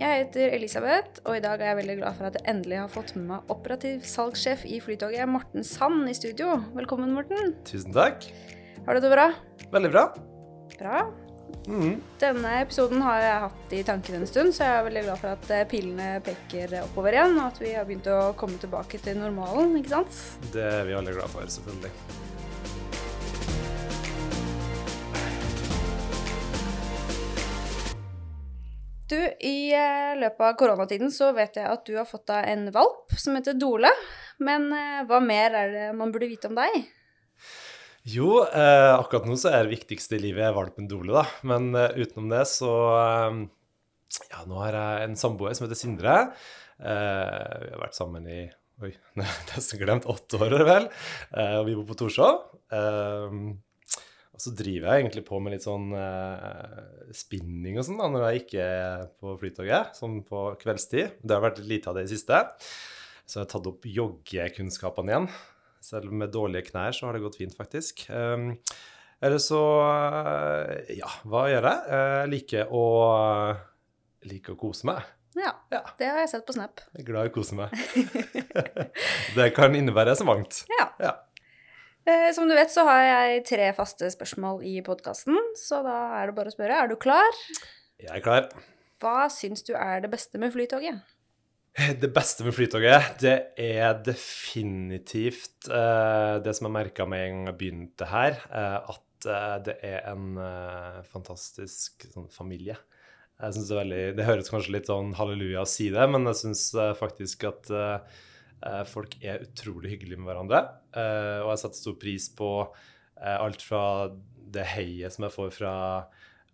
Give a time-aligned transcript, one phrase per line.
[0.00, 2.88] Jeg heter Elisabeth, og i dag er jeg veldig glad for at jeg endelig har
[2.88, 6.54] fått med meg operativ salgssjef i Flytoget, Morten Sand, i studio.
[6.72, 7.52] Velkommen, Morten.
[7.68, 8.24] Tusen takk.
[8.86, 9.26] Har du det bra?
[9.74, 10.06] Veldig bra.
[10.78, 11.02] Bra.
[11.68, 11.98] Mhm.
[12.22, 15.34] Denne episoden har jeg hatt i tanken en stund, så jeg er veldig glad for
[15.34, 19.20] at eh, pilene peker oppover igjen, og at vi har begynt å komme tilbake til
[19.20, 20.24] normalen, ikke sant?
[20.56, 21.92] Det er vi alle glad for, selvfølgelig.
[29.10, 32.68] Du, i eh, løpet av koronatiden så vet jeg at du har fått deg en
[32.74, 33.90] valp som heter Dole.
[34.38, 36.76] Men eh, hva mer er det man burde vite om deg?
[38.06, 41.24] Jo, eh, akkurat nå så er det viktigste i livet valpen Dole, da.
[41.50, 43.40] Men eh, utenom det så eh,
[44.30, 46.16] Ja, nå har jeg en samboer som heter Sindre.
[46.78, 48.44] Eh, vi har vært sammen i
[48.80, 50.06] Oi, nesten glemt.
[50.08, 50.86] Åtte år, vel.
[51.36, 52.46] Og vi bor på Torshov.
[52.72, 53.34] Eh,
[54.40, 56.76] og så driver jeg egentlig på med litt sånn eh,
[57.12, 61.18] spinning og sånn da, når jeg ikke er på Flytoget, som på kveldstid.
[61.20, 62.38] Det har vært lite av det i siste.
[63.28, 65.28] Så jeg har tatt opp joggekunnskapene igjen.
[65.84, 68.06] Selv med dårlige knær så har det gått fint, faktisk.
[68.08, 68.54] Um,
[69.20, 71.84] eller så eh, Ja, hva gjør jeg?
[71.92, 72.84] Jeg liker å,
[74.24, 75.04] liker å kose meg.
[75.36, 75.84] Ja, Ja.
[76.00, 76.80] det har jeg sett på Snap.
[76.96, 77.76] Jeg er glad i å kose meg.
[79.36, 80.64] det kan innebære så mangt.
[80.80, 80.94] Ja.
[80.96, 81.18] Ja.
[82.10, 86.30] Eh, Som du vet, så har jeg tre faste spørsmål i podkasten, så da er
[86.30, 86.78] det bare å spørre.
[86.82, 87.38] Er du klar?
[88.00, 88.48] Jeg er klar.
[89.00, 91.00] Hva syns du er det beste med Flytoget?
[92.02, 97.50] Det beste med Flytoget, det er definitivt eh, det som jeg merka med en gang
[97.52, 102.74] jeg begynte her, eh, at eh, det er en eh, fantastisk sånn, familie.
[103.40, 106.26] Jeg synes Det er veldig, det høres kanskje litt sånn halleluja å si det, men
[106.28, 106.66] jeg syns
[106.98, 108.18] faktisk at eh, eh,
[108.88, 110.64] folk er utrolig hyggelige med hverandre.
[110.92, 113.84] Eh, og jeg satte stor pris på eh, alt fra
[114.50, 115.74] det heiet som jeg får fra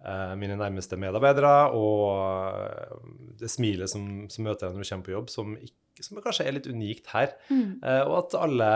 [0.04, 5.08] eh, mine nærmeste medarbeidere, og eh, det smilet som, som møter deg når du kommer
[5.08, 7.34] på jobb, som, ikke, som kanskje er litt unikt her.
[7.48, 7.80] Mm.
[8.04, 8.70] og at alle,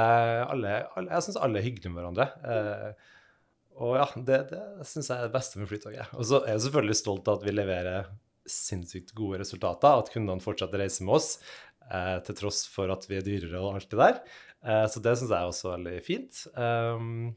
[0.48, 2.30] alle, alle Jeg syns alle er hyggelige med hverandre.
[2.44, 3.16] Eh,
[3.80, 6.10] og ja, det, det syns jeg er det beste med Flytoget.
[6.18, 8.10] Og så er jeg selvfølgelig stolt av at vi leverer
[8.50, 11.69] sinnssykt gode resultater, at kundene fortsatt reiser med oss, eh,
[12.26, 14.20] til tross for at vi er dyrere og alt det der.
[14.64, 16.42] Eh, så det syns jeg er også veldig fint.
[16.54, 17.34] Um,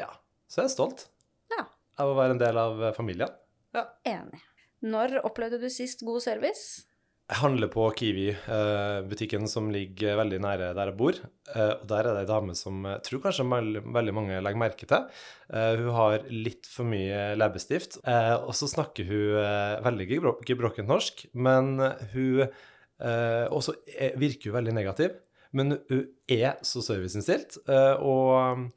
[0.00, 0.10] ja,
[0.50, 1.06] så jeg er stolt
[1.52, 1.64] Ja.
[2.00, 3.30] av å være en del av familien.
[3.76, 3.86] Ja.
[4.08, 4.40] Enig.
[4.82, 6.86] Når opplevde du sist god service?
[7.30, 11.14] Jeg handler på Kiwi, eh, butikken som ligger veldig nære der jeg bor.
[11.54, 13.44] Eh, og der er det ei dame som jeg tror kanskje
[13.86, 15.04] veldig mange legger merke til.
[15.52, 20.40] Eh, hun har litt for mye leppestift, eh, og så snakker hun eh, veldig gebro-
[20.42, 21.26] gebrokkent norsk.
[21.34, 21.76] Men
[22.10, 22.48] hun
[23.00, 25.18] eh, også er, virker hun veldig negativ.
[25.56, 27.58] Men hun er så serviceinnstilt.
[27.66, 28.70] eh, og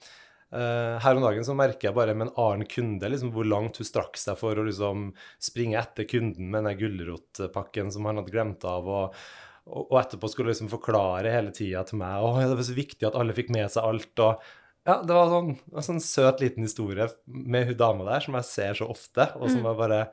[0.53, 3.79] Eh, her om dagen så merker jeg bare med en annen kunde liksom, hvor langt
[3.81, 5.07] hun strakk seg for å liksom,
[5.41, 8.85] springe etter kunden med den gulrotpakken som han hadde glemt av.
[8.85, 9.23] Og,
[9.65, 13.09] og, og etterpå skulle liksom forklare hele tida til meg at det var så viktig
[13.09, 14.13] at alle fikk med seg alt.
[14.21, 14.45] og
[14.85, 18.49] ja, Det var sånn, en sånn søt liten historie med hun dama der som jeg
[18.51, 19.31] ser så ofte.
[19.39, 20.05] og som jeg bare,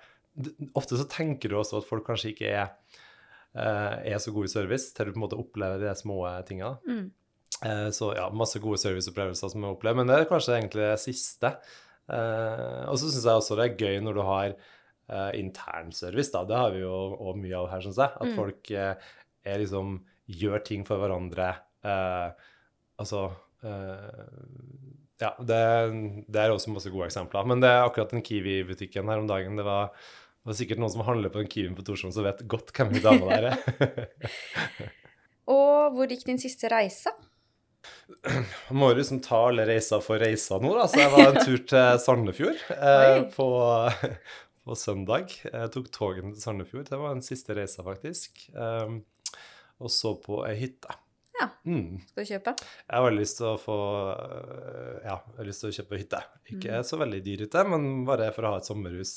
[0.79, 3.09] Ofte så tenker du også at folk kanskje ikke er, eh,
[3.55, 6.77] er så gode i service, til du på en måte opplever de små tingene.
[6.87, 7.11] Mm.
[7.67, 11.01] Eh, Så ja, masse gode serviceopplevelser som jeg opplever, men det er kanskje egentlig det
[11.03, 11.51] siste.
[12.11, 14.55] Eh, og så syns jeg også det er gøy når du har
[15.11, 16.45] uh, internservice, da.
[16.47, 18.11] Det har vi jo mye av her, syns jeg.
[18.15, 18.37] At Mm.
[18.39, 18.95] folk eh,
[19.45, 19.97] er liksom
[20.31, 21.57] gjør ting for hverandre.
[21.83, 22.31] eh,
[23.01, 23.33] altså
[23.65, 24.25] eh,
[25.21, 25.59] Ja, det,
[26.33, 27.45] det er også masse gode eksempler.
[27.47, 29.57] Men det er akkurat den Kiwi-butikken her om dagen.
[29.59, 29.91] Det var,
[30.41, 32.95] det var sikkert noen som handler på den Kiwien på Torshov, som vet godt hvem
[32.95, 34.07] hun dama der er.
[35.53, 37.13] Og hvor gikk din siste reise?
[38.77, 40.87] Må jo liksom ta alle reiser for reiser nå, da.
[40.91, 43.47] Så jeg var en tur til Sandefjord eh, på,
[44.69, 45.33] på søndag.
[45.49, 46.89] Jeg tok togen til Sandefjord.
[46.91, 48.43] Det var den siste reisa, faktisk.
[48.55, 49.01] Um,
[49.81, 50.93] og så på ei hytte.
[51.41, 51.49] Ja.
[51.65, 52.03] Mm.
[52.11, 52.53] Skal du kjøpe?
[52.61, 53.77] Jeg har veldig lyst til å få
[54.13, 56.21] øh, Ja, jeg har lyst til å kjøpe hytte.
[56.53, 56.85] Ikke Mm.
[56.85, 59.15] så veldig dyr hytte, men bare for å ha et sommerhus.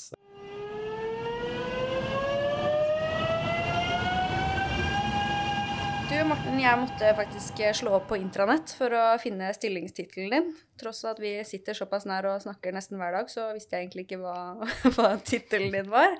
[6.24, 10.46] Morten, jeg måtte faktisk slå opp på intranett for å finne stillingstittelen din.
[10.80, 14.06] Tross at vi sitter såpass nær og snakker nesten hver dag, så visste jeg egentlig
[14.06, 14.36] ikke hva,
[14.96, 16.16] hva tittelen din var.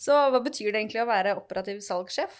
[0.00, 2.38] Så hva betyr det egentlig å være operativ salgssjef?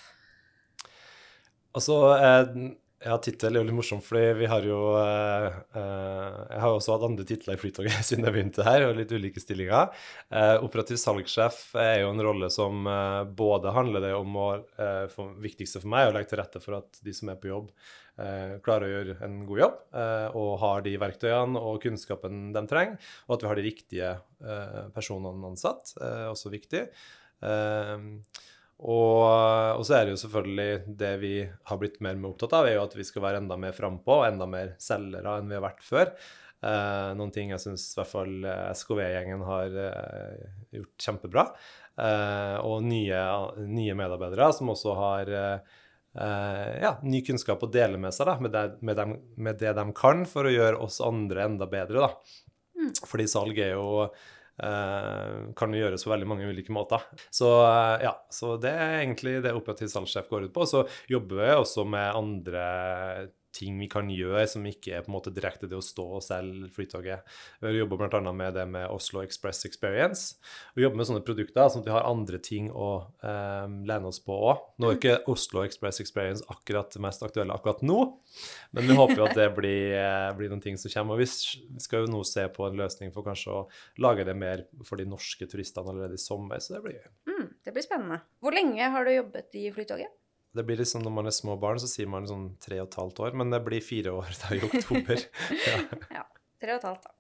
[1.76, 2.56] Altså, eh,
[3.04, 5.46] ja, tittel er jo litt morsomt, fordi vi har jo eh,
[5.76, 8.96] eh, Jeg har jo også hatt andre titler i Flytoget siden jeg begynte her, og
[8.96, 9.92] litt ulike stillinger.
[10.32, 15.04] Eh, operativ salgssjef er jo en rolle som eh, både handler det om å eh,
[15.12, 17.68] for, viktigste for meg, å legge til rette for at de som er på jobb,
[18.16, 19.78] eh, klarer å gjøre en god jobb
[20.40, 24.10] og har de verktøyene og kunnskapen de trenger, og at vi har de riktige
[24.96, 26.86] personene ansatt, er også viktig.
[27.44, 28.22] Uh,
[28.76, 32.66] og, og, så er det jo selvfølgelig det vi har blitt mer med opptatt av,
[32.68, 35.56] er jo at vi skal være enda mer frampå og enda mer selgere enn vi
[35.56, 36.12] har vært før.
[36.66, 40.44] Eh, noen ting jeg syns i hvert fall eh, SKV-gjengen har eh,
[40.76, 41.46] gjort kjempebra.
[41.96, 43.24] Eh, og nye,
[43.64, 45.76] nye, medarbeidere som også har eh,
[46.82, 49.86] ja, ny kunnskap å dele med seg da, med det, med, dem, med det, de
[49.96, 52.08] kan, for å gjøre oss andre enda bedre.
[52.08, 52.44] da.
[52.76, 52.92] Mm.
[53.08, 54.10] Fordi salg er jo
[54.56, 57.02] kan gjøres på veldig mange ulike måter.
[57.34, 60.64] Så uh, ja, så det er egentlig det operativ salgssjef går ut på.
[60.68, 62.64] Så jobber vi også med andre
[63.56, 66.24] ting vi kan gjøre som ikke er på en måte direkte det å stå og
[66.24, 67.24] selge Flytoget.
[67.64, 68.32] Vi jobber bl.a.
[68.36, 70.36] med det med Oslo Express Experience.
[70.76, 72.90] Vi jobber med sånne produkter sånn at vi har andre ting å
[73.22, 74.64] um, lene oss på òg.
[74.82, 78.00] Nå er ikke Oslo Express Experience akkurat det mest aktuelle akkurat nå,
[78.76, 81.16] men vi håper jo at det blir, uh, blir noen ting som kommer.
[81.16, 83.64] Og vi skal jo nå se på en løsning for kanskje å
[84.04, 87.10] lage det mer for de norske turistene allerede i sommer, så det blir gøy.
[87.32, 88.22] Mm, det blir spennende.
[88.42, 90.12] Hvor lenge har du jobbet i Flytoget?
[90.56, 92.98] Det blir liksom Når man er små barn, så sier man sånn tre og et
[93.00, 95.26] halvt år, men det blir fire år da i oktober.
[95.68, 95.76] ja.
[96.20, 96.24] ja.
[96.62, 97.14] Tre og et halvt, da.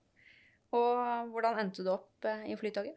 [0.76, 2.96] Og hvordan endte du opp eh, i Flytoget?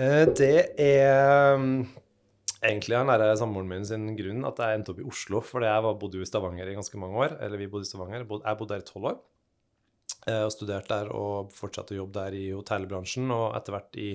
[0.00, 1.80] Eh, det er mm,
[2.60, 5.42] egentlig den derre samboeren min sin grunn at jeg endte opp i Oslo.
[5.44, 7.36] For jeg bodde jo i Stavanger i ganske mange år.
[7.40, 8.24] Eller vi bodde i Stavanger.
[8.24, 9.18] Jeg bodde der i tolv år.
[10.28, 14.10] Eh, og studerte der og fortsatte å jobbe der i hotellbransjen, og etter hvert i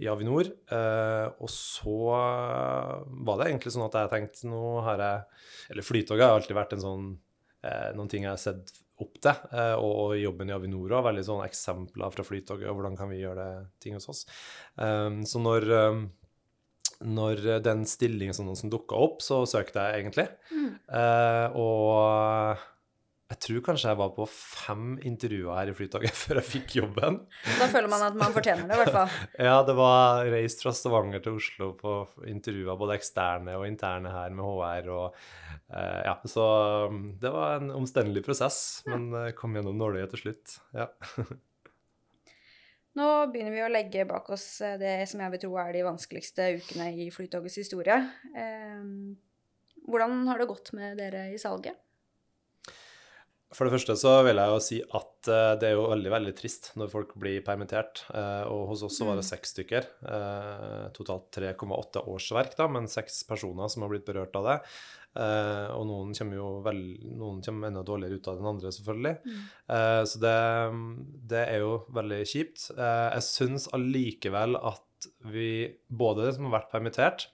[0.00, 0.48] i Avinor.
[0.72, 6.26] Eh, og så var det egentlig sånn at jeg tenkte nå har jeg Eller Flytoget
[6.26, 7.10] har alltid vært en sånn
[7.62, 9.44] eh, noen ting jeg har sett opp til.
[9.56, 13.20] Eh, og, jobben i Avinor òg, veldig sånne eksempler fra Flytoget og hvordan kan vi
[13.22, 14.24] gjøre det ting hos oss.
[14.76, 15.68] Så når
[17.00, 20.26] når den stillingen som, som dukka opp, så søkte jeg egentlig.
[20.52, 20.72] Mm.
[21.00, 22.60] Eh, og
[23.40, 27.20] tror kanskje jeg var på fem intervjuer her i Flytoget før jeg fikk jobben.
[27.60, 29.18] Da føler man at man fortjener det, i hvert fall.
[29.50, 31.96] ja, det var reist fra Stavanger til Oslo på
[32.30, 34.90] intervjuer, både eksterne og interne her med HR.
[34.94, 35.20] og
[35.72, 36.48] eh, ja, Så
[36.90, 38.96] um, det var en omstendelig prosess, ja.
[38.96, 40.58] men uh, kom gjennom nåløyet til slutt.
[40.76, 40.90] Ja.
[42.98, 45.86] Nå begynner vi å legge bak oss eh, det som jeg vil tro er de
[45.86, 48.00] vanskeligste ukene i Flytogets historie.
[48.34, 48.82] Eh,
[49.86, 51.78] hvordan har det gått med dere i salget?
[53.50, 56.34] For det første så vil jeg jo si at uh, det er jo veldig veldig
[56.38, 58.04] trist når folk blir permittert.
[58.14, 59.30] Uh, og hos oss så var det mm.
[59.32, 59.88] seks stykker.
[60.06, 64.56] Uh, totalt 3,8 årsverk, da, men seks personer som har blitt berørt av det.
[65.74, 66.78] og noen kommer jo vel,
[67.18, 69.16] noen kommer enda dårligere ut av den andre, selvfølgelig.
[69.24, 69.40] Mm.
[70.06, 70.36] så det,
[71.32, 72.68] det, er jo veldig kjipt.
[72.78, 75.50] jeg syns allikevel at vi,
[75.88, 77.26] både det som har vært permittert,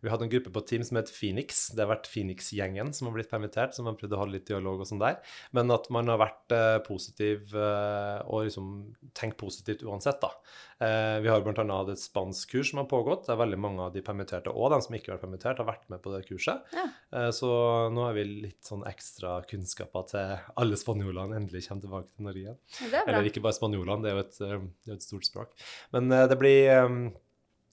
[0.00, 1.64] vi hadde en gruppe på Team som het Phoenix.
[1.74, 4.84] Det har vært Phoenix-gjengen som har blitt permittert, så man prøvde å ha litt dialog
[4.84, 5.18] og sånn der.
[5.56, 8.72] Men at man har vært eh, positiv eh, og liksom
[9.18, 10.30] tenkt positivt uansett, da.
[10.78, 11.52] Eh, vi har bl.a.
[11.58, 13.26] hatt et spanskkurs som har pågått.
[13.26, 15.70] Det er veldig mange av de permitterte og de som ikke har vært permittert, har
[15.70, 16.74] vært med på det kurset.
[16.76, 16.86] Ja.
[17.18, 17.50] Eh, så
[17.94, 22.44] nå har vi litt sånn ekstra kunnskaper til alle spanjolene endelig kommer tilbake til Norge
[22.44, 22.60] igjen.
[23.02, 25.56] Eller ikke bare spanjolene, det er jo et, det er et stort språk.
[25.94, 27.10] Men det blir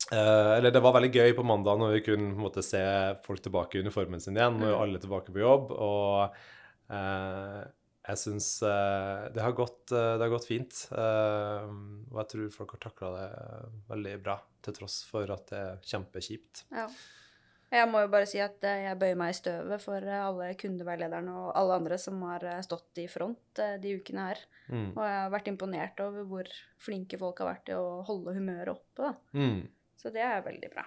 [0.06, 2.82] Uh, eller det var veldig gøy på mandag når vi kunne måte, se
[3.26, 4.60] folk tilbake i uniformen sin igjen.
[4.60, 4.84] Nå er jo mm.
[4.84, 6.38] alle tilbake på jobb, og
[6.94, 7.62] uh,
[8.06, 10.86] jeg syns uh, det, har gått, det har gått fint.
[10.94, 13.30] og jeg tror folk har takla det
[13.90, 16.68] veldig bra, til tross for at det er kjempekjipt.
[16.76, 16.86] Ja.
[17.74, 21.48] Jeg må jo bare si at jeg bøyer meg i støvet for alle kundeveilederne og
[21.58, 24.44] alle andre som har stått i front de ukene her.
[24.70, 24.92] Mm.
[24.94, 26.52] Og jeg har vært imponert over hvor
[26.86, 29.10] flinke folk har vært til å holde humøret oppe.
[29.10, 29.42] da.
[29.42, 29.66] Mm.
[30.00, 30.84] Så det er veldig bra.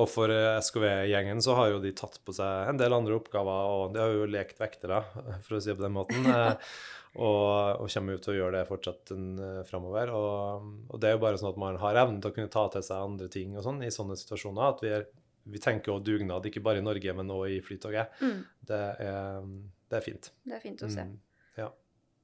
[0.00, 3.74] Og for eh, SKV-gjengen så har jo de tatt på seg en del andre oppgaver,
[3.74, 5.02] og de har jo lekt vektere,
[5.46, 6.26] for å si det på den måten.
[6.30, 6.72] Eh,
[7.18, 10.12] og, og, kommer jo til å gjøre det fortsatt uh, framover.
[10.14, 12.62] Og, og, det er jo bare sånn at man har evnen til å kunne ta
[12.70, 14.76] til seg andre ting og sånn i sånne situasjoner.
[14.76, 15.08] At vi, er,
[15.50, 18.14] vi tenker også dugnad, ikke bare i Norge, men også i Flytoget.
[18.22, 18.38] Mm.
[18.70, 20.30] Det, er, det, er, fint.
[20.46, 21.08] Det er fint å se.
[21.10, 21.18] Mm,
[21.58, 21.66] ja.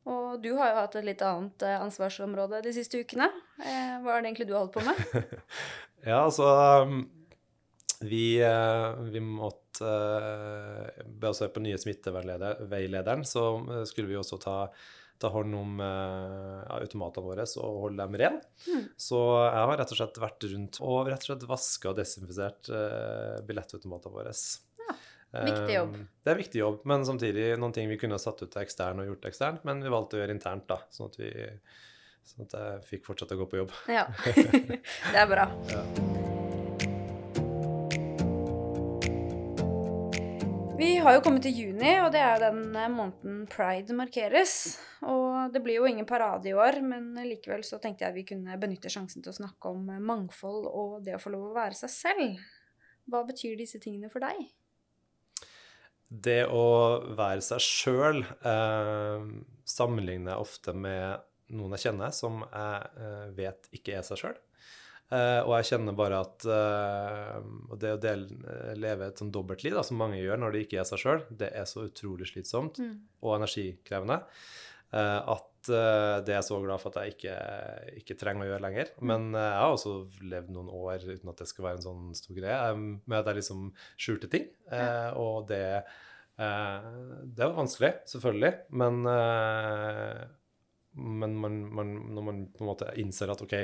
[0.07, 3.27] Og du har jo hatt et litt annet ansvarsområde de siste ukene.
[3.59, 3.67] hva
[4.15, 5.35] er det egentlig du har holdt på med?
[6.05, 6.45] Ja, altså
[6.85, 6.99] um,
[8.05, 9.89] Vi, uh, vi måtte
[11.21, 14.59] Basert på nye smitteveilederen så uh, skulle vi også ta,
[15.21, 18.41] ta hånd om ja, automatene våre og holde dem rene.
[18.69, 18.87] Mm.
[19.01, 22.73] Så jeg har rett og slett vært rundt og rett og slett vaska og desinfisert
[22.73, 24.33] uh, billettautomatene våre.
[24.87, 24.97] Ja,
[25.45, 25.97] viktig jobb.
[25.97, 28.63] Um, det er en viktig jobb, men samtidig noen ting vi kunne satt ut til
[28.63, 31.33] ekstern og gjort eksternt, men vi valgte å gjøre internt, da, sånn at, vi,
[32.31, 33.75] sånn at jeg fikk fortsette å gå på jobb.
[33.99, 34.07] Ja,
[35.13, 35.51] det er bra.
[35.73, 35.83] Ja.
[40.77, 44.77] Vi har jo kommet til juni, og det er den eh, måneden pride markeres.
[45.09, 48.59] Og det blir jo ingen parade i år, men likevel så tenkte jeg vi kunne
[48.61, 51.93] benytte sjansen til å snakke om mangfold og det å få lov å være seg
[51.95, 52.45] selv.
[53.09, 54.43] Hva betyr disse tingene for deg?
[56.07, 56.67] Det å
[57.19, 59.25] være seg sjøl eh,
[59.67, 64.39] sammenligner jeg ofte med noen jeg kjenner som jeg eh, vet ikke er seg sjøl.
[65.07, 67.37] Uh, og jeg kjenner bare at uh,
[67.79, 70.81] det å dele, eh, leve et sånn dobbeltliv, da, som mange gjør når de ikke
[70.83, 72.97] er seg sjøl, det er så utrolig slitsomt Mm.
[73.23, 74.25] og energikrevende
[74.97, 77.33] at det er jeg så glad for at jeg ikke,
[77.99, 78.93] ikke trenger å gjøre lenger.
[79.03, 82.39] Men jeg har også levd noen år uten at det skal være en sånn stor
[82.39, 83.65] greie, med at jeg liksom
[83.99, 84.47] skjulte ting.
[85.19, 85.83] og det,
[86.39, 89.11] det var vanskelig, selvfølgelig, men,
[90.97, 93.57] men man, man, når man på en måte innser at OK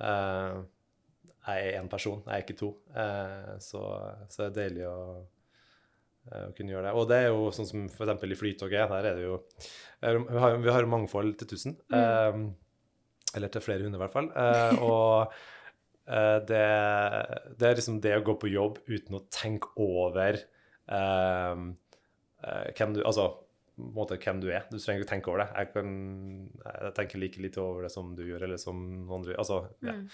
[0.00, 0.64] Uh,
[1.40, 2.70] jeg er én person, jeg er ikke to.
[2.94, 3.80] Uh, så,
[4.28, 4.96] så, det er deilig å,
[6.30, 6.94] uh, å, kunne gjøre det.
[6.96, 8.24] Og det er jo sånn som f.eks.
[8.24, 8.84] i Flytoget.
[8.94, 9.36] Der er det jo
[10.00, 11.72] Vi har, vi har mangfold til 1000.
[11.92, 12.44] Mm.
[13.36, 14.28] eller til flere hunder, i hvert fall.
[14.82, 15.12] og
[16.48, 16.66] det,
[17.60, 20.40] det, er liksom det å gå på jobb uten å tenke over
[20.88, 21.76] hvem
[22.96, 23.24] du Altså
[23.94, 24.66] måte, hvem du er.
[24.70, 25.48] Du trenger ikke tenke over det.
[25.56, 25.94] Jeg, kan,
[26.64, 29.94] jeg tenker like litt over det som du gjør, eller som noen andre Altså, ja.
[29.96, 30.04] Mm.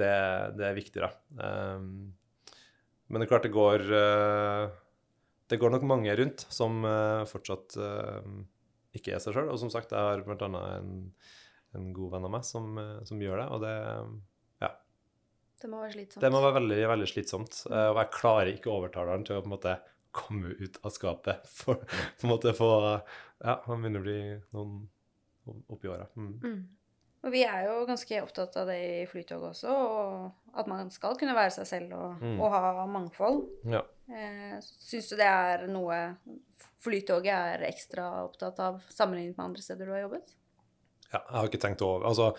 [0.00, 0.14] det,
[0.58, 1.10] det, er viktig, da.
[1.40, 1.90] Um,
[3.10, 4.70] men det er klart det går uh,
[5.50, 8.26] Det går nok mange rundt som uh, fortsatt uh,
[8.96, 9.52] ikke er seg sjøl.
[9.52, 10.92] Og som sagt, jeg har annet en,
[11.78, 12.74] en god venn av meg som,
[13.06, 13.76] som gjør det, og det
[14.66, 14.74] Ja.
[15.60, 16.24] Det må være slitsomt.
[16.24, 17.64] Det må være veldig, veldig slitsomt.
[17.70, 19.78] og jeg klarer ikke å overtale han til å på en måte
[20.16, 21.46] komme ut av skapet.
[21.60, 22.70] For på en måte få
[23.40, 24.20] Ja, man begynner å bli
[24.52, 26.06] noen oppi åra.
[26.16, 26.34] Mm.
[26.44, 26.60] Mm.
[27.20, 31.18] Og vi er jo ganske opptatt av det i Flytoget også, og at man skal
[31.20, 32.38] kunne være seg selv og, Mm.
[32.40, 33.42] og ha mangfold.
[33.68, 33.82] Ja.
[34.08, 35.98] Eh, Syns du det er noe
[36.80, 40.32] Flytoget er ekstra opptatt av sammenlignet med andre steder du har jobbet?
[41.12, 41.18] ja.
[41.18, 42.30] Jeg har ikke tenkt over Altså,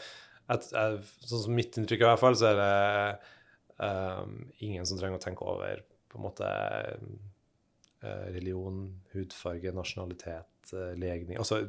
[0.50, 4.98] et, et, sånn som mitt inntrykk i hvert fall, så er det um, ingen som
[5.00, 7.06] trenger å tenke over på en måte eh,
[8.34, 11.62] religion, hudfarge, nasjonalitet, eh, legning Altså,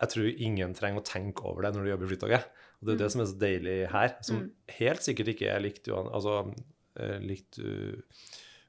[0.00, 2.44] jeg tror ingen trenger å tenke over det når du jobber i Flytoget.
[2.80, 3.12] Og det er jo det Mm.
[3.12, 4.50] som er så deilig her, som Mm.
[4.80, 6.54] helt sikkert ikke er likt, altså,
[6.96, 7.58] eh, likt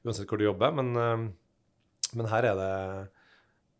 [0.04, 1.32] uansett hvor du jobber, men, eh,
[2.14, 3.08] men her er det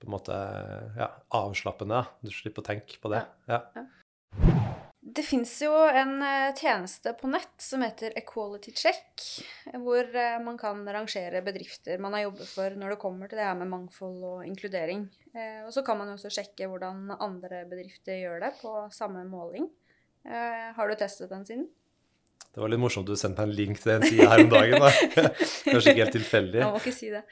[0.00, 2.06] på en måte ja, avslappende.
[2.24, 3.26] Du slipper å tenke på det.
[3.48, 3.60] Ja.
[5.12, 9.24] Det fins jo en eh, tjeneste på nett som heter Equality Check,
[9.82, 13.44] hvor eh, man kan rangere bedrifter man har jobbet for når det kommer til det
[13.48, 15.04] her med mangfold og inkludering.
[15.34, 19.24] Eh, Og så kan man jo også sjekke hvordan andre bedrifter gjør det på samme
[19.28, 19.68] måling.
[20.22, 21.64] Har du testet den siden?
[22.52, 24.76] Det var litt morsomt du sendte meg en link til den sida her om dagen.
[24.84, 24.90] da.
[25.72, 26.60] Kanskje ikke helt tilfeldig.
[26.62, 27.22] Man må ikke si det.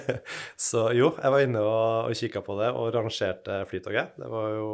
[0.70, 4.14] Så jo, jeg var inne og, og kikka på det og rangerte Flytoget.
[4.22, 4.70] Det var jo,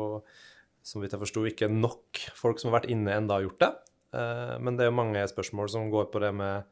[0.82, 3.70] som vidt jeg forsto, ikke nok folk som har vært inne enda og gjort det.
[4.18, 6.68] Eh, men det er jo mange spørsmål som går på det med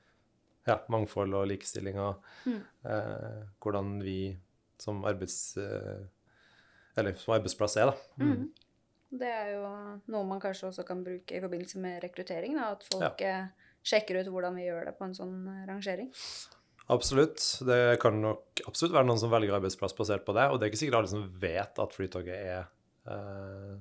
[0.66, 2.60] ja, mangfold og likestilling og Mm.
[2.84, 4.36] eh, hvordan vi
[4.78, 5.56] som arbeids...
[5.56, 6.06] Eh,
[6.96, 8.24] eller som arbeidsplass er, da.
[8.24, 8.30] Mm.
[8.32, 8.46] Mm.
[9.20, 9.66] Det er jo
[10.12, 12.56] noe man kanskje også kan bruke i forbindelse med rekruttering.
[12.56, 13.48] Da, at folk ja.
[13.84, 16.08] sjekker ut hvordan vi gjør det på en sånn rangering.
[16.88, 17.42] Absolutt.
[17.66, 20.48] Det kan nok absolutt være noen som velger arbeidsplass basert på det.
[20.50, 22.66] Og det er ikke sikkert alle som vet at Flytoget er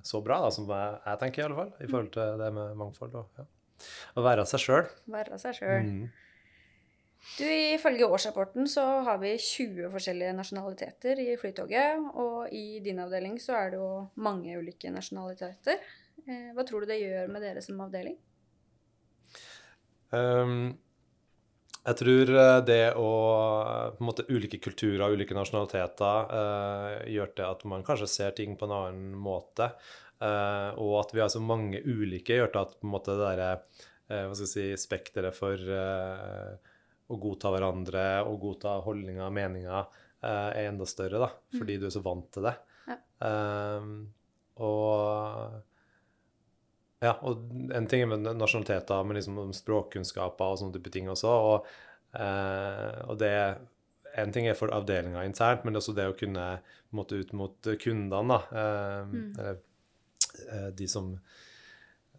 [0.05, 2.75] så bra, da, som jeg, jeg tenker i alle fall, i forhold til det med
[2.77, 3.17] mangfold.
[3.17, 3.47] Og, ja.
[4.15, 4.93] Å være seg sjøl.
[5.11, 5.89] Være seg sjøl.
[5.89, 6.05] Mm.
[7.25, 12.05] Du, Ifølge årsrapporten så har vi 20 forskjellige nasjonaliteter i Flytoget.
[12.21, 13.89] Og i din avdeling så er det jo
[14.21, 15.81] mange ulike nasjonaliteter.
[16.25, 18.17] Eh, hva tror du det gjør med dere som avdeling?
[20.13, 20.75] Um,
[21.85, 23.09] jeg tror eh, det å
[23.93, 28.55] på en måte Ulike kulturer ulike nasjonaliteter eh, gjør til at man kanskje ser ting
[28.57, 29.69] på en annen måte.
[30.17, 33.27] Eh, og at vi har så mange ulike, gjør til at på en måte det
[33.27, 36.73] derre eh, hva skal jeg si, spekteret for eh,
[37.05, 39.77] å godta hverandre og godta holdninger og meninger
[40.25, 42.55] eh, er enda større, da, fordi du er så vant til det.
[42.89, 42.97] Ja.
[44.65, 45.74] Og
[47.03, 47.43] ja, og
[47.75, 51.27] en ting med nasjonaliteter, men liksom om språkkunnskaper og sånne type ting også.
[51.51, 51.65] Og,
[52.19, 53.57] eh, og det
[54.17, 56.43] En ting er for avdelinga internt, men det er også det å kunne
[56.95, 58.27] måtte ut mot kundene.
[58.29, 58.37] da.
[58.55, 59.33] Eh, Mm.
[59.39, 59.57] eller,
[60.53, 61.19] eh, de som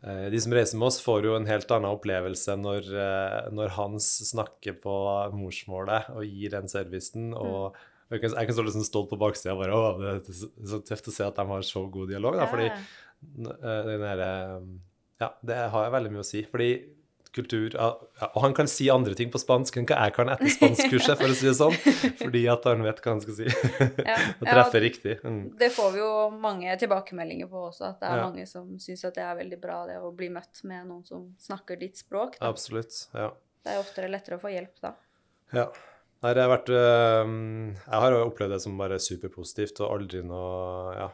[0.04, 3.70] eh, de som reiser med oss, får jo en helt annen opplevelse når, eh, når
[3.70, 7.32] Hans snakker på morsmålet og gir den servicen.
[7.34, 7.74] og
[8.10, 10.32] jeg kan, jeg kan stå litt sånn stolt på baksida og bare Å, det er
[10.32, 12.36] så, så tøft å se at de har så god dialog.
[12.36, 12.68] Da, fordi
[13.36, 13.52] Ja.
[13.56, 14.30] eh, den derre
[15.20, 16.42] Ja, det har jeg veldig mye å si.
[16.50, 16.70] Fordi
[17.36, 17.86] kultur ja,
[18.20, 21.18] ja, Og han kan si andre ting på spansk enn hva jeg kan etter spanskkurset,
[21.20, 21.74] for å si det sånn.
[22.22, 23.48] Fordi at han vet hva han skal si.
[23.50, 24.14] Ja.
[24.40, 25.18] og Ja, treffer riktig.
[25.24, 25.42] Mm.
[25.60, 28.28] Det får vi jo mange tilbakemeldinger på også, at det er Ja.
[28.30, 31.26] mange som syns at det er veldig bra det å bli møtt med noen som
[31.44, 32.38] snakker ditt språk.
[32.40, 32.48] Da.
[32.48, 33.02] Absolutt.
[33.12, 33.28] Ja.
[33.66, 34.94] Det er oftere lettere å få hjelp da.
[35.52, 35.68] ja.
[36.24, 37.32] Nei, det har vært øh,
[37.76, 41.10] Jeg har opplevd det som bare superpositivt, og aldri noe Ja.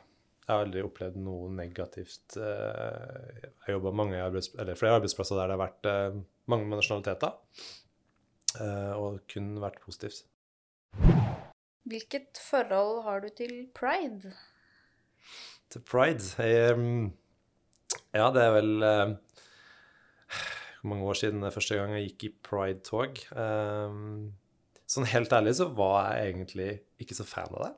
[0.52, 2.34] Jeg har aldri opplevd noe negativt.
[2.36, 6.18] Jeg Jeg jobba mange arbeids, eller flere arbeidsplasser der det har vært øh,
[6.52, 7.38] mange nasjonaliteter,
[8.60, 10.26] øh, og kun vært positivt.
[11.88, 14.34] Hvilket forhold har du til pride?
[15.72, 17.12] Til pride jeg, mm,
[18.12, 19.14] Ja, det er vel eh,
[20.84, 23.22] mange år siden første gang jeg gikk i pride-tog.
[23.32, 24.34] Um,
[24.84, 27.72] sånn helt ærlig så var jeg egentlig ikke så fan av det.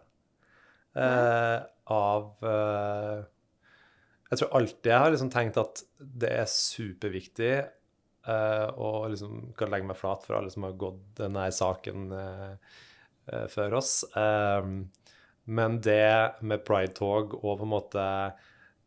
[0.95, 1.61] Eh,
[1.91, 3.23] av eh,
[4.31, 9.73] Jeg tror alltid jeg har liksom tenkt at det er superviktig eh, og liksom kan
[9.73, 12.75] legge meg flat for alle som har gått denne saken eh,
[13.31, 13.97] eh, før oss.
[14.15, 14.87] Um,
[15.45, 18.05] men det med pride-tog og på en måte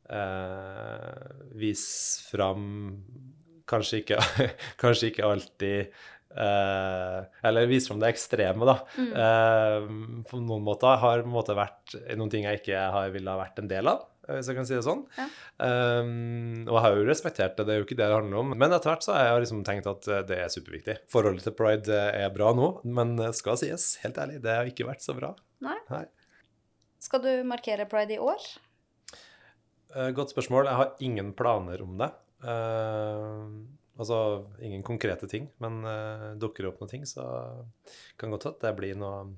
[0.09, 1.25] eh,
[1.59, 2.69] vise fram
[3.67, 4.17] Kanskje ikke,
[4.81, 5.97] kanskje ikke alltid
[6.43, 8.75] eh, Eller vise fram det ekstreme, da.
[8.97, 9.09] Mm.
[9.23, 13.33] Eh, på noen måter har på en måte vært noen ting jeg ikke har ville
[13.33, 15.05] ha vært en del av, hvis jeg kan si det sånn.
[15.15, 15.27] Ja.
[15.57, 18.53] Um, og jeg har jo respektert det, det er jo ikke det det handler om.
[18.59, 20.97] Men etter hvert så har jeg liksom tenkt at det er superviktig.
[21.13, 25.05] Forholdet til pride er bra nå, men skal sies, helt ærlig, det har ikke vært
[25.05, 25.31] så bra.
[25.63, 25.79] Nei.
[25.93, 26.05] Nei.
[27.03, 28.43] Skal du markere pride i år?
[29.95, 30.67] Eh, godt spørsmål.
[30.67, 32.09] Jeg har ingen planer om det.
[32.43, 33.43] Eh,
[33.97, 34.17] altså
[34.63, 37.25] ingen konkrete ting, men uh, dukker det opp noen ting, så
[38.19, 39.35] kan godt hende det blir noen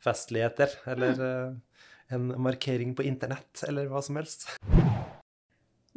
[0.00, 4.48] festligheter eller uh, en markering på internett eller hva som helst.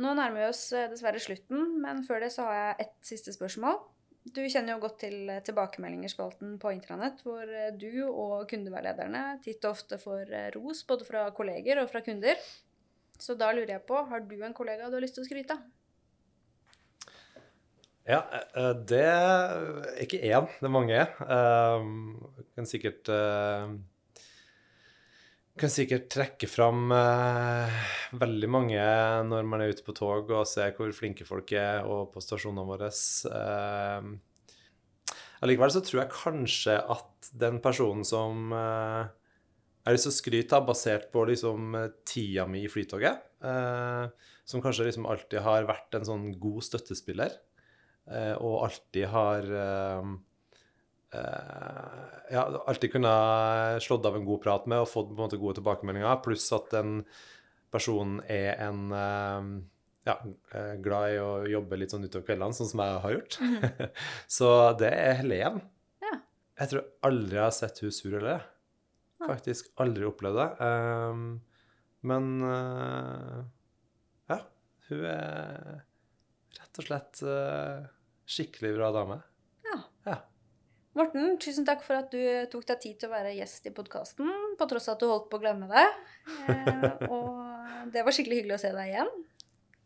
[0.02, 3.34] Nå nærmer vi oss eh, dessverre slutten, men før det så har jeg ett siste
[3.36, 3.78] spørsmål.
[4.24, 10.00] Du kjenner jo godt til tilbakemeldinger-spalten på intranett, hvor du og kundeveilederne titt og ofte
[10.02, 12.40] får ros både fra kolleger og fra kunder.
[13.20, 15.58] Så da lurer jeg på, har du en kollega du har lyst til å skryte
[15.58, 15.66] av?
[18.04, 18.20] Ja,
[18.56, 21.00] eh, det er ikke én, det er mange.
[21.00, 23.72] Jeg kan sikkert eh,
[25.60, 27.80] kan sikkert trekke fram eh,
[28.18, 28.84] veldig mange
[29.30, 32.66] når man er ute på tog og ser hvor flinke folk er, og på stasjonene
[32.68, 32.90] våre.
[32.90, 34.08] Eh,
[35.46, 39.12] allikevel så tror jeg kanskje at den personen som eh,
[39.84, 44.06] jeg har lyst til basert på liksom eh, tida mi i Flytoget, eh,
[44.44, 47.53] som kanskje liksom alltid har vært en sånn god støttespiller, eh,
[48.04, 50.08] og alltid har eh,
[51.16, 52.00] eh,
[52.36, 53.14] ja, alltid kunne
[53.84, 56.72] slått av en god prat med og fått på en måte gode tilbakemeldinger, pluss at
[56.74, 57.04] den
[57.74, 59.52] personen er en eh,
[60.08, 60.18] ja,
[60.54, 63.40] eh, glad i å jobbe litt sånn utover kveldene, sånn som jeg har gjort.
[64.38, 64.50] Så
[64.82, 65.62] det er Helen.
[66.04, 66.18] Ja.
[66.62, 68.42] Jeg tror aldri jeg har sett hun sur eller det.
[69.24, 70.50] Faktisk aldri opplevd det.
[70.68, 71.28] Ehm,
[72.04, 73.38] men eh,
[74.34, 74.40] ja,
[74.90, 75.84] hun er
[76.60, 77.90] rett og slett eh,
[78.30, 79.20] skikkelig bra dame.
[79.68, 79.80] Ja.
[80.08, 80.18] Ja.
[80.94, 82.22] Morten, tusen takk for at du
[82.54, 85.30] tok deg tid til å være gjest i podkasten, på tross av at du holdt
[85.32, 85.86] på å glemme det.
[86.48, 89.16] Eh, og det var skikkelig hyggelig å se deg igjen.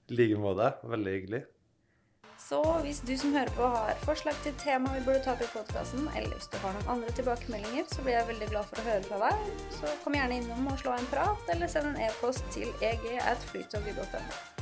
[0.08, 0.74] I like måte.
[0.88, 1.46] Veldig hyggelig.
[2.48, 5.50] Så hvis du som hører på har forslag til tema vi burde ta opp i
[5.52, 8.88] podkasten, eller hvis du har noen andre tilbakemeldinger, så blir jeg veldig glad for å
[8.88, 9.50] høre fra deg.
[9.80, 13.52] Så kom gjerne innom og slå en prat, eller send en e-post til eg at
[13.52, 14.57] flytoget.no.